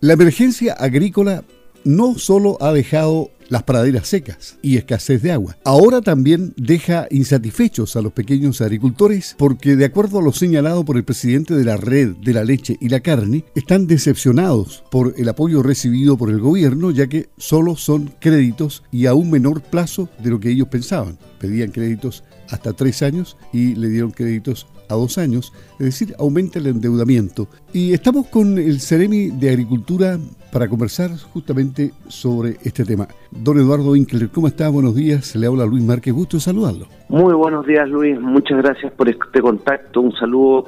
[0.00, 1.42] La emergencia agrícola
[1.84, 5.56] no solo ha dejado las praderas secas y escasez de agua.
[5.64, 10.98] Ahora también deja insatisfechos a los pequeños agricultores porque, de acuerdo a lo señalado por
[10.98, 15.30] el presidente de la red de la leche y la carne, están decepcionados por el
[15.30, 20.10] apoyo recibido por el gobierno, ya que solo son créditos y a un menor plazo
[20.22, 21.16] de lo que ellos pensaban.
[21.38, 26.58] Pedían créditos hasta tres años y le dieron créditos a dos años, es decir, aumenta
[26.58, 27.48] el endeudamiento.
[27.72, 30.18] Y estamos con el Ceremi de Agricultura
[30.52, 33.06] para conversar justamente sobre este tema.
[33.30, 34.68] Don Eduardo Winkler, ¿cómo está?
[34.68, 35.36] Buenos días.
[35.36, 36.86] Le habla Luis Márquez, gusto de saludarlo.
[37.08, 38.18] Muy buenos días, Luis.
[38.20, 40.00] Muchas gracias por este contacto.
[40.00, 40.66] Un saludo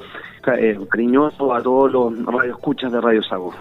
[0.58, 3.52] eh, cariñoso a todos los radioescuchas de Radio Sago.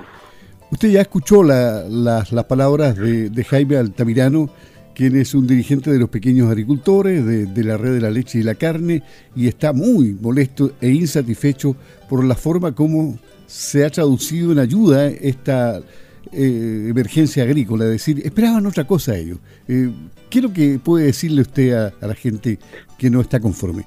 [0.69, 4.49] Usted ya escuchó las palabras de, de Jaime Altamirano
[4.97, 8.41] quien es un dirigente de los pequeños agricultores, de, la red de la leche y
[8.41, 9.03] la carne,
[9.35, 11.75] y está muy molesto e insatisfecho
[12.09, 15.77] por la forma como se ha traducido en ayuda esta
[16.33, 17.85] eh, emergencia agrícola.
[17.85, 19.37] Es decir, esperaban otra cosa ellos.
[19.67, 19.91] Eh,
[20.31, 22.57] ¿Qué es lo que puede decirle usted a, la gente
[22.97, 23.83] que no está conforme?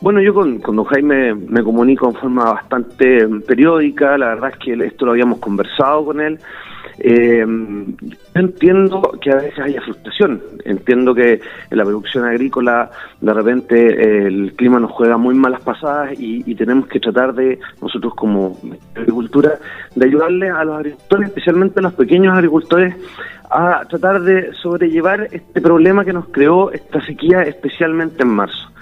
[0.00, 4.58] Bueno, yo con, con don Jaime me comunico en forma bastante periódica, la verdad es
[4.58, 6.38] que esto lo habíamos conversado con él.
[7.00, 7.46] Eh,
[8.34, 11.40] entiendo que a veces haya frustración, entiendo que
[11.70, 12.90] en la producción agrícola
[13.20, 18.14] de repente el clima nos juega muy malas pasadas y, tenemos que tratar de, nosotros
[18.16, 18.58] como
[18.96, 19.58] agricultura,
[19.94, 22.96] de ayudarle a los agricultores, especialmente a los pequeños agricultores,
[23.48, 28.72] a tratar de sobrellevar este problema que nos creó esta sequía, especialmente en marzo.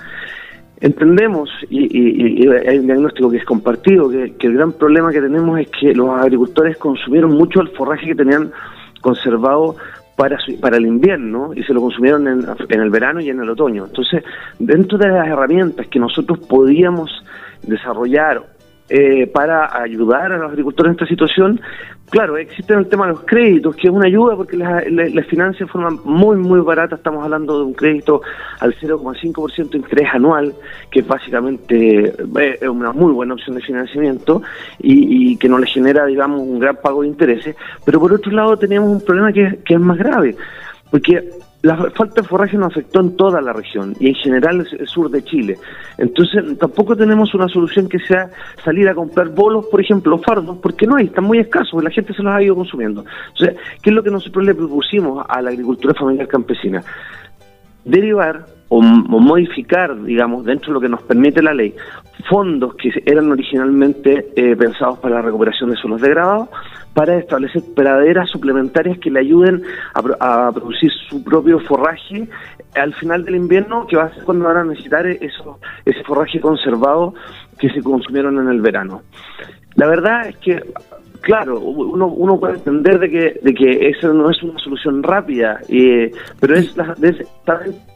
[0.81, 5.69] Entendemos, y, hay un diagnóstico que es compartido, que, el gran problema que tenemos es
[5.69, 8.53] que los agricultores consumieron mucho el forraje que tenían
[9.01, 9.77] conservado
[10.17, 13.49] para, para el invierno y se lo consumieron en, en el verano y en el
[13.49, 13.87] otoño.
[13.87, 14.23] Entonces,
[14.59, 17.11] dentro de las herramientas que nosotros podíamos
[17.63, 18.43] desarrollar
[18.89, 21.61] eh, para ayudar a los agricultores en esta situación.
[22.09, 25.67] Claro, existe el tema de los créditos, que es una ayuda porque les, les, financia
[25.67, 26.95] de forma muy, muy barata.
[26.95, 28.23] Estamos hablando de un crédito
[28.61, 30.55] al 0,5% de interés anual,
[30.91, 34.43] que básicamente eh, es una muy buena opción de financiamiento
[34.79, 37.57] y, y, que no le genera, digamos, un gran pago de intereses.
[37.85, 40.37] Pero por otro lado tenemos un problema que, que es más grave,
[40.93, 41.29] porque
[41.67, 45.11] la falta de forraje nos afectó en toda la región y en general el sur
[45.11, 45.59] de Chile.
[45.99, 48.31] Entonces tampoco tenemos una solución que sea
[48.65, 52.15] salir a comprar bolos, por ejemplo, fardos, porque no hay, están muy escasos, la gente
[52.15, 53.05] se los ha ido consumiendo.
[53.33, 56.85] Entonces, ¿qué es lo que nosotros le propusimos a la agricultura familiar campesina?
[57.85, 61.75] Derivar o, modificar, digamos, dentro de lo que nos permite la ley,
[62.29, 66.49] fondos que eran originalmente eh, pensados para la recuperación de suelos degradados,
[66.95, 69.63] para establecer praderas suplementarias que le ayuden
[69.95, 72.27] a, producir su propio forraje
[72.75, 76.41] al final del invierno, que va a ser cuando van a necesitar eso, ese forraje
[76.41, 77.15] conservado
[77.59, 79.03] que se consumieron en el verano.
[79.75, 80.63] La verdad es que
[81.21, 85.61] claro, uno, uno puede entender de que, de que eso no es una solución rápida,
[86.41, 86.99] pero es las,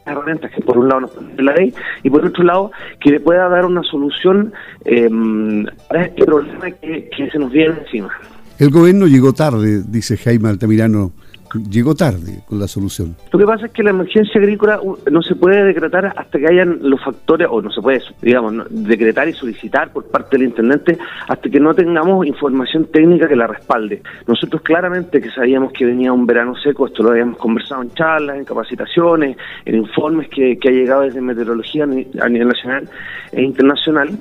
[0.05, 1.73] herramientas que por un lado nos permite la ley
[2.03, 4.53] y por otro lado que le pueda dar una solución
[4.85, 5.09] eh,
[5.89, 8.09] a este problema que, que se nos viene encima.
[8.57, 11.11] El gobierno llegó tarde, dice Jaime Altamirano
[11.69, 13.15] llegó tarde con la solución.
[13.31, 14.79] Lo que pasa es que la emergencia agrícola
[15.09, 19.27] no se puede decretar hasta que hayan los factores, o no se puede, digamos, decretar
[19.27, 20.97] y solicitar por parte del intendente
[21.27, 24.01] hasta que no tengamos información técnica que la respalde.
[24.27, 28.37] Nosotros claramente que sabíamos que venía un verano seco, esto lo habíamos conversado en charlas,
[28.37, 32.89] en capacitaciones, en informes que, que ha llegado desde meteorología a nivel nacional
[33.31, 34.19] e internacional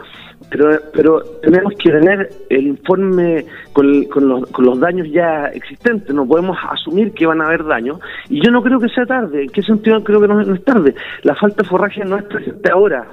[0.49, 6.15] pero, pero tenemos que tener el informe con, con, los, con, los, daños ya existentes,
[6.15, 9.43] no podemos asumir que van a haber daños, y yo no creo que sea tarde,
[9.43, 10.95] ¿en qué sentido creo que no, es tarde?
[11.23, 13.07] La falta de forraje no es presente ahora,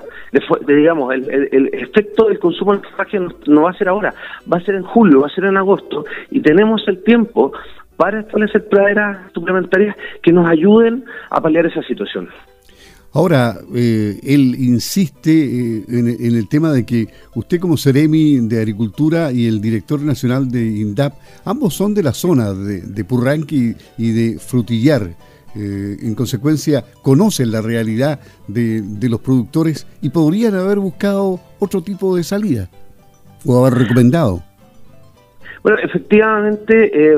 [0.65, 4.13] digamos, el, efecto del consumo del forraje no, va a ser ahora,
[4.51, 7.51] va a ser en julio, va a ser en agosto, y tenemos el tiempo
[7.97, 12.29] para establecer praderas suplementarias que nos ayuden a paliar esa situación.
[13.13, 19.31] Ahora, eh, él insiste eh, en, el tema de que usted como Ceremi de Agricultura
[19.31, 21.15] y el director nacional de INDAP,
[21.45, 25.15] ambos son de la zona de, de Purranqui y de Frutillar.
[25.55, 31.81] Eh, en consecuencia, conocen la realidad de, de los productores y podrían haber buscado otro
[31.81, 32.69] tipo de salida
[33.45, 34.43] o haber recomendado.
[35.63, 37.17] Bueno, efectivamente, eh,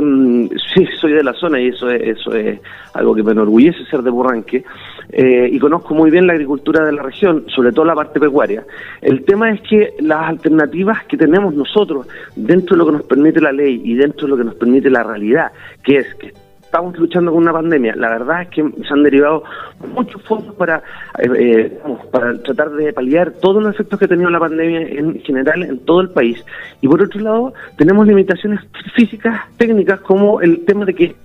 [0.73, 2.59] sí, soy de la zona y eso es, eso es
[2.93, 4.63] algo que me enorgullece ser de Burranque,
[5.11, 8.63] eh, y conozco muy bien la agricultura de la región, sobre todo la parte pecuaria.
[9.01, 13.41] El tema es que las alternativas que tenemos nosotros dentro de lo que nos permite
[13.41, 15.51] la ley y dentro de lo que nos permite la realidad,
[15.83, 16.33] que es que
[16.69, 17.95] estamos luchando con una pandemia.
[17.95, 19.43] La verdad es que se han derivado
[19.91, 20.83] muchos fondos para,
[21.17, 21.79] eh, eh,
[22.11, 25.79] para tratar de paliar todos los efectos que ha tenido la pandemia en general en
[25.79, 26.45] todo el país.
[26.81, 28.59] Y por otro lado, tenemos limitaciones
[28.95, 31.15] físicas, técnicas, como el tema de que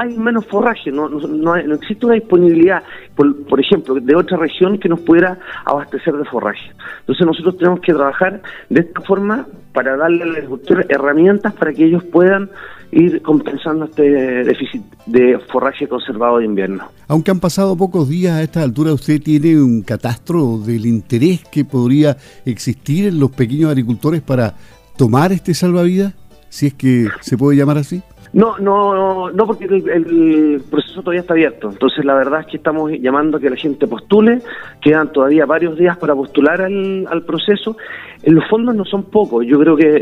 [0.00, 2.82] hay menos forraje, no, no, existe una disponibilidad,
[3.14, 6.72] por, ejemplo, de otra región que nos pudiera abastecer de forraje.
[7.00, 11.74] Entonces nosotros tenemos que trabajar de esta forma para darle a la agricultura herramientas para
[11.74, 12.48] que ellos puedan
[12.92, 14.02] ir compensando este
[14.42, 16.88] déficit de forraje conservado de invierno.
[17.06, 21.66] Aunque han pasado pocos días a esta altura, ¿usted tiene un catastro del interés que
[21.66, 24.54] podría existir en los pequeños agricultores para
[24.96, 26.14] tomar este salvavidas?
[26.48, 28.02] Si es que se puede llamar así.
[28.32, 31.68] No, no, no, porque el, proceso todavía está abierto.
[31.70, 34.40] Entonces, la verdad es que estamos llamando a que la gente postule.
[34.80, 37.76] Quedan todavía varios días para postular al, al proceso.
[38.22, 39.44] En los fondos no son pocos.
[39.46, 39.96] Yo creo que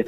[0.00, 0.04] eh,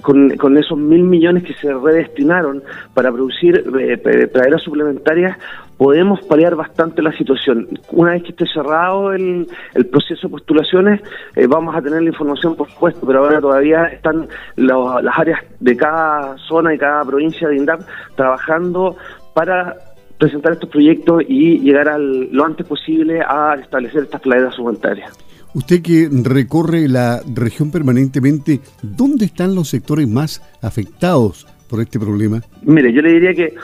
[0.00, 2.62] con, con, esos mil millones que se redestinaron
[2.94, 3.96] para producir eh,
[4.32, 5.36] praderas suplementarias,
[5.76, 7.68] podemos paliar bastante la situación.
[7.92, 11.00] Una vez que esté cerrado el, el proceso de postulaciones,
[11.36, 15.76] eh, vamos a tener la información, por supuesto, pero ahora todavía están las áreas de
[15.76, 17.80] cada zona y cada provincia de INDAP
[18.14, 18.96] trabajando
[19.34, 19.76] para
[20.18, 25.29] presentar estos proyectos y llegar al, lo antes posible a establecer estas praderas suplementarias.
[25.52, 32.40] Usted que recorre la región permanentemente, ¿dónde están los sectores más afectados por este problema?
[32.62, 33.54] Mire, yo le diría que,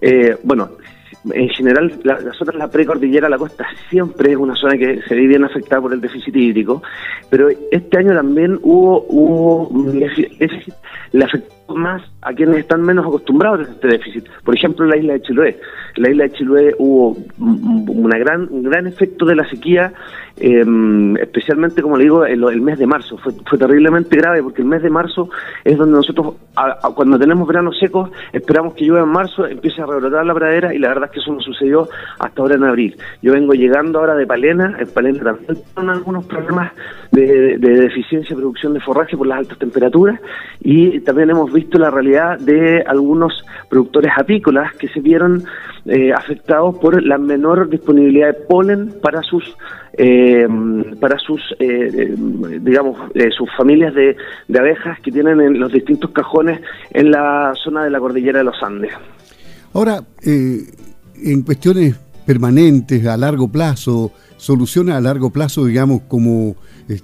[0.00, 0.70] eh, bueno,
[1.32, 5.00] en general la, la zona de la precordillera, la costa, siempre es una zona que
[5.08, 6.82] se ve bien afectada por el déficit hídrico,
[7.28, 10.74] pero este año también hubo, hubo déficit,
[11.12, 14.28] le afectó más a quienes están menos acostumbrados a este déficit.
[14.44, 15.60] Por ejemplo, la isla de Chiloé.
[15.96, 19.92] En la isla de Chiloé hubo una gran, un gran efecto de la sequía,
[20.36, 20.64] eh,
[21.20, 23.16] especialmente, como le digo, el, el, mes de marzo.
[23.18, 25.30] Fue, fue terriblemente grave porque el mes de marzo
[25.64, 26.34] es donde nosotros,
[26.94, 30.78] cuando tenemos veranos secos, esperamos que llueva en marzo, empiece a rebrotar la pradera y
[30.78, 31.88] la verdad es que eso no sucedió
[32.18, 32.96] hasta ahora en abril.
[33.20, 36.72] Yo vengo llegando ahora de Palena, en Palena también tienen algunos problemas
[37.12, 40.18] de, de deficiencia de producción de forraje por las altas temperaturas
[40.60, 45.44] y también hemos visto la realidad de algunos productores apícolas que se vieron
[45.84, 49.44] eh, afectados por la menor disponibilidad de polen para sus
[49.94, 50.48] eh,
[51.00, 52.14] para sus eh,
[52.60, 52.98] digamos
[53.36, 54.16] sus familias de,
[54.48, 56.60] de abejas que tienen en los distintos cajones
[56.92, 58.92] en la zona de la cordillera de los Andes.
[59.74, 66.56] Ahora, en cuestiones permanentes a largo plazo, soluciones a largo plazo, digamos, como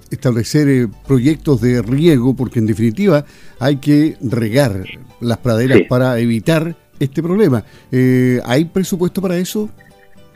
[0.09, 3.25] establecer eh, proyectos de riego, porque en definitiva
[3.59, 4.85] hay que regar
[5.21, 7.63] las praderas para evitar este problema.
[7.91, 9.69] Eh, ¿Hay presupuesto para eso?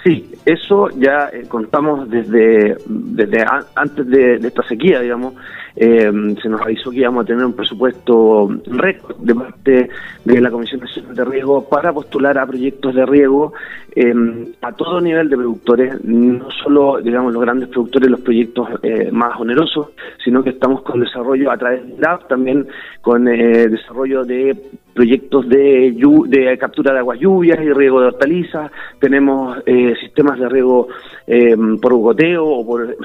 [0.03, 3.45] Sí, eso ya eh, contamos desde, desde
[3.75, 5.33] antes de, esta sequía, digamos.
[5.75, 9.89] se nos avisó que íbamos a tener un presupuesto récord de parte
[10.25, 13.53] de la Comisión Nacional de Riego para postular a proyectos de riego
[14.61, 19.39] a todo nivel de productores, no solo, digamos, los grandes productores, los proyectos eh, más
[19.39, 19.89] onerosos,
[20.23, 22.67] sino que estamos con desarrollo a través de LAB, también
[23.01, 24.57] con eh, desarrollo de
[24.93, 25.95] proyectos de,
[26.27, 30.87] de captura de aguas lluvias y riego de hortalizas, tenemos eh, sistemas de riego
[31.81, 32.97] por goteo o por,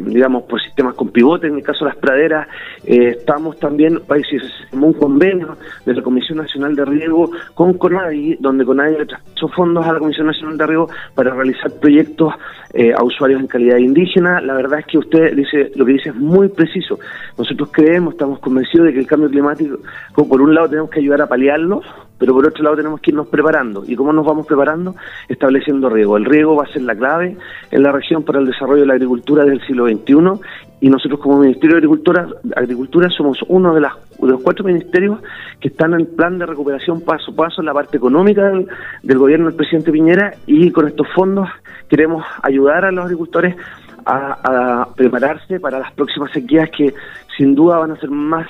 [0.00, 2.48] digamos, por sistemas con pivote, en el caso de las praderas,
[2.84, 4.42] estamos también, países
[4.88, 9.92] un convenio de la Comisión Nacional de Riego con CONADI, donde CONADI traspasó fondos a
[9.92, 12.34] la Comisión Nacional de Riego para realizar proyectos
[12.74, 14.40] eh, a usuarios en calidad indígena.
[14.40, 16.98] La verdad es que usted dice, lo que dice es muy preciso.
[17.36, 19.78] Nosotros creemos, estamos convencidos de que el cambio climático,
[20.14, 21.82] por un tenemos que ayudar a paliarlo,
[22.18, 23.84] pero por otro lado tenemos que irnos preparando.
[23.86, 24.96] ¿Y cómo nos vamos preparando?
[25.28, 26.16] Estableciendo riego.
[26.16, 27.36] El riego va a ser la clave
[27.70, 30.40] en la región para el desarrollo de la agricultura del siglo XXI
[30.80, 31.86] y nosotros como Ministerio de
[32.56, 35.18] Agricultura, somos uno de, las, los cuatro ministerios
[35.60, 38.66] que están en el plan de recuperación paso a paso en la parte económica del,
[39.02, 41.48] del gobierno del presidente Piñera y con estos fondos
[41.88, 43.56] queremos ayudar a los agricultores
[44.04, 46.94] a, a prepararse para las próximas sequías que
[47.36, 48.46] sin duda van a ser más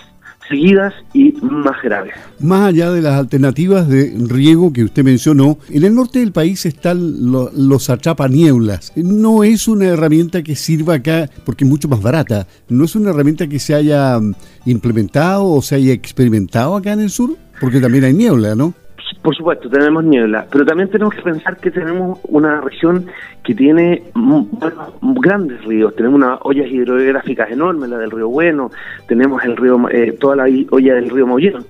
[0.49, 2.15] seguidas y más graves.
[2.41, 6.67] Más allá de las alternativas de riego que usted mencionó, en el norte del país
[6.67, 8.93] están los atrapanieblas.
[8.97, 12.47] No es una herramienta que sirva acá porque es mucho más barata.
[12.69, 14.35] No es una herramienta que se haya mm,
[14.67, 18.75] implementado o se haya experimentado acá en el sur, porque también hay niebla, ¿no?
[19.23, 23.07] Por supuesto, tenemos niebla, pero también tenemos que pensar que tenemos una región
[23.43, 24.03] que tiene
[25.03, 25.95] grandes ríos.
[25.97, 28.71] Tenemos unas ollas hidrográficas enormes, la del río Bueno,
[29.07, 31.61] tenemos el río, eh, toda la olla del río Mollero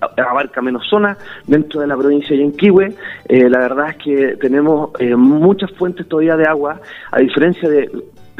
[0.00, 2.94] abarca menos zonas dentro de la provincia de Yanquihue.
[3.28, 7.90] Eh, la verdad es que tenemos eh, muchas fuentes todavía de agua, a diferencia de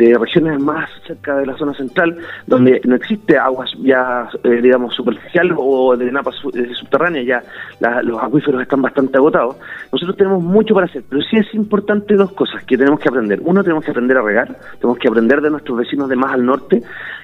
[0.01, 2.17] de regiones más cerca de la zona central,
[2.47, 8.63] donde no existe aguas ya, eh, digamos, superficiales o de napas subterráneas, ya los acuíferos
[8.63, 9.57] están bastante agotados,
[9.93, 13.41] nosotros tenemos mucho para hacer, pero sí es importante dos cosas que tenemos que aprender.
[13.43, 16.47] Uno, tenemos que aprender a regar, tenemos que aprender de nuestros vecinos de más al
[16.47, 16.83] norte,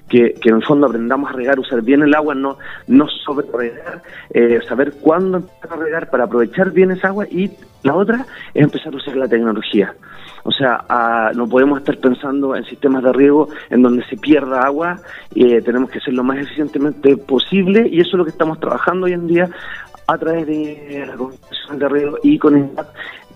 [0.08, 3.46] que, que en el fondo aprendamos a regar, usar bien el agua, no, no sobre
[3.52, 4.02] regar,
[4.34, 7.50] eh, saber cuándo empezar a regar para aprovechar bien esa agua y
[7.82, 9.94] la otra es empezar a usar la tecnología.
[10.44, 10.84] O sea,
[11.34, 14.96] no podemos estar pensando en sistemas de riego en donde se pierda agua,
[15.34, 19.06] eh, tenemos que ser lo más eficientemente posible y eso es lo que estamos trabajando
[19.06, 19.50] hoy en día
[20.06, 22.70] a través de la Comisión de Riego y con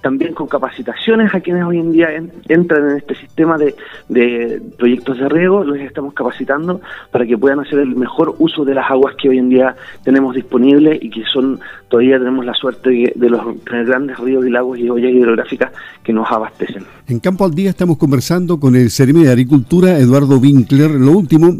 [0.01, 2.09] también con capacitaciones a quienes hoy en día
[2.49, 3.75] entran en este sistema de,
[4.09, 6.81] de, proyectos de riego, los estamos capacitando
[7.11, 10.35] para que puedan hacer el mejor uso de las aguas que hoy en día tenemos
[10.35, 14.89] disponibles y que son, todavía tenemos la suerte de, los grandes ríos y lagos y
[14.89, 16.85] ollas hidrográficas que nos abastecen.
[17.07, 20.91] En Campo al Día estamos conversando con el Ceremi de Agricultura, Eduardo Winkler.
[20.91, 21.57] Lo último,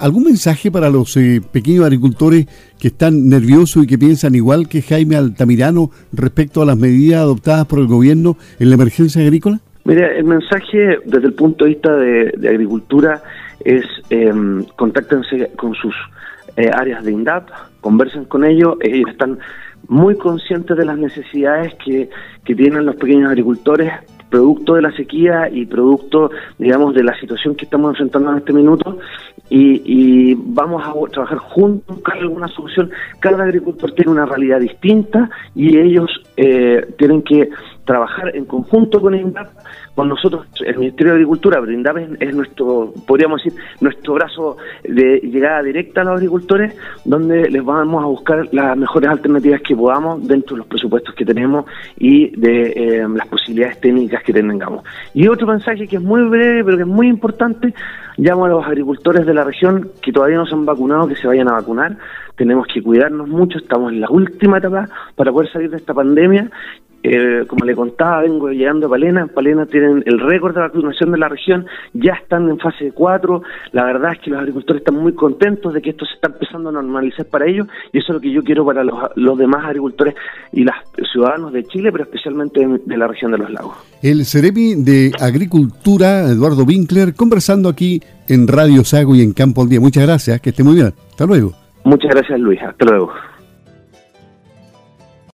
[0.00, 2.46] ¿Algún mensaje para los eh, pequeños agricultores
[2.78, 7.66] que están nerviosos y que piensan igual que Jaime Altamirano respecto a las medidas adoptadas
[7.66, 9.60] por el gobierno en la emergencia agrícola?
[9.84, 13.22] Mira, el mensaje desde el punto de vista de, agricultura
[13.64, 14.32] es eh,
[14.74, 15.94] contáctense con sus
[16.56, 17.48] eh, áreas de INDAP,
[17.80, 19.38] conversen con ellos, ellos están
[19.86, 22.10] muy conscientes de las necesidades que,
[22.44, 23.92] que tienen los pequeños agricultores
[24.28, 28.52] producto de la sequía y producto, digamos, de la situación que estamos enfrentando en este
[28.52, 28.98] minuto
[29.48, 32.90] y, vamos a trabajar juntos, buscar alguna solución.
[33.20, 37.50] Cada agricultor tiene una realidad distinta y ellos eh, tienen que
[37.86, 39.48] trabajar en conjunto con INDAP,
[39.94, 45.20] con nosotros, el Ministerio de Agricultura, pero INDAP es, nuestro, podríamos decir, nuestro brazo de
[45.20, 50.26] llegada directa a los agricultores, donde les vamos a buscar las mejores alternativas que podamos
[50.26, 51.64] dentro de los presupuestos que tenemos
[51.96, 54.84] y de eh, las posibilidades técnicas que tengamos.
[55.14, 57.72] Y otro mensaje que es muy breve, pero que es muy importante,
[58.18, 61.28] llamo a los agricultores de la región que todavía no se han vacunado, que se
[61.28, 61.96] vayan a vacunar.
[62.34, 66.50] Tenemos que cuidarnos mucho, estamos en la última etapa para poder salir de esta pandemia
[67.08, 69.20] eh, como le contaba, vengo llegando a Palena.
[69.22, 73.42] En Palena tienen el récord de vacunación de la región, ya están en fase 4.
[73.72, 76.70] La verdad es que los agricultores están muy contentos de que esto se está empezando
[76.70, 80.14] a normalizar para ellos y eso es lo que yo quiero para los, demás agricultores
[80.52, 80.74] y los
[81.12, 83.76] ciudadanos de Chile, pero especialmente de la región de los lagos.
[84.02, 89.68] El Ceremi de Agricultura, Eduardo Winkler, conversando aquí en Radio Sago y en Campo al
[89.68, 89.78] Día.
[89.78, 90.92] Muchas gracias, que esté muy bien.
[91.10, 91.52] Hasta luego.
[91.84, 92.60] Muchas gracias, Luis.
[92.62, 93.12] Hasta luego.